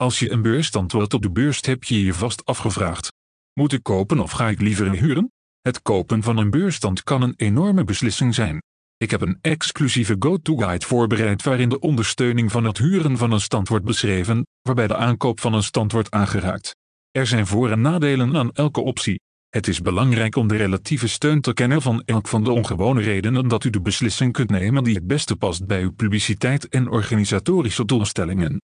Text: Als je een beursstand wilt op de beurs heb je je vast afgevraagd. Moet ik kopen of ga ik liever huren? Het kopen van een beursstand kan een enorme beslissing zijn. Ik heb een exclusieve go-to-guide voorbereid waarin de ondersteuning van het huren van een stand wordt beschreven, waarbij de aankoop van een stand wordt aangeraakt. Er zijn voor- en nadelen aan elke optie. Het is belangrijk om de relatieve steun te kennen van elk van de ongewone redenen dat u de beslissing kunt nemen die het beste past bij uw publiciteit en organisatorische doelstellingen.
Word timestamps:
Als 0.00 0.18
je 0.18 0.30
een 0.30 0.42
beursstand 0.42 0.92
wilt 0.92 1.14
op 1.14 1.22
de 1.22 1.30
beurs 1.30 1.60
heb 1.60 1.84
je 1.84 2.04
je 2.04 2.14
vast 2.14 2.44
afgevraagd. 2.44 3.12
Moet 3.52 3.72
ik 3.72 3.82
kopen 3.82 4.20
of 4.20 4.30
ga 4.30 4.48
ik 4.48 4.60
liever 4.60 4.90
huren? 4.90 5.32
Het 5.60 5.82
kopen 5.82 6.22
van 6.22 6.36
een 6.36 6.50
beursstand 6.50 7.02
kan 7.02 7.22
een 7.22 7.34
enorme 7.36 7.84
beslissing 7.84 8.34
zijn. 8.34 8.62
Ik 8.96 9.10
heb 9.10 9.20
een 9.20 9.38
exclusieve 9.40 10.16
go-to-guide 10.18 10.86
voorbereid 10.86 11.42
waarin 11.42 11.68
de 11.68 11.78
ondersteuning 11.78 12.50
van 12.50 12.64
het 12.64 12.78
huren 12.78 13.16
van 13.16 13.32
een 13.32 13.40
stand 13.40 13.68
wordt 13.68 13.84
beschreven, 13.84 14.46
waarbij 14.62 14.86
de 14.86 14.96
aankoop 14.96 15.40
van 15.40 15.54
een 15.54 15.62
stand 15.62 15.92
wordt 15.92 16.10
aangeraakt. 16.10 16.76
Er 17.10 17.26
zijn 17.26 17.46
voor- 17.46 17.70
en 17.70 17.80
nadelen 17.80 18.36
aan 18.36 18.52
elke 18.52 18.80
optie. 18.80 19.20
Het 19.48 19.68
is 19.68 19.80
belangrijk 19.80 20.36
om 20.36 20.48
de 20.48 20.56
relatieve 20.56 21.08
steun 21.08 21.40
te 21.40 21.52
kennen 21.52 21.82
van 21.82 22.02
elk 22.04 22.28
van 22.28 22.44
de 22.44 22.50
ongewone 22.50 23.00
redenen 23.00 23.48
dat 23.48 23.64
u 23.64 23.70
de 23.70 23.80
beslissing 23.80 24.32
kunt 24.32 24.50
nemen 24.50 24.84
die 24.84 24.94
het 24.94 25.06
beste 25.06 25.36
past 25.36 25.66
bij 25.66 25.82
uw 25.82 25.92
publiciteit 25.92 26.68
en 26.68 26.88
organisatorische 26.88 27.84
doelstellingen. 27.84 28.60